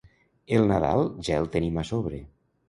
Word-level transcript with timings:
El 0.57 0.63
Nadal 0.71 1.05
ja 1.27 1.37
el 1.43 1.51
tenim 1.57 1.79
a 1.83 1.85
sobre. 1.91 2.25